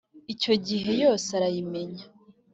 [0.33, 2.03] icyo gihe, yose arayimenya.